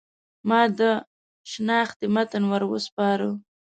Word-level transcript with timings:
ما 0.49 0.61
د 0.77 0.81
شنختې 1.51 2.05
متن 2.15 2.43
ور 2.51 2.63
وسپاره. 2.71 3.29